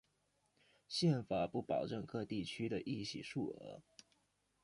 [0.87, 3.83] 宪法不保证各地区的议席数额。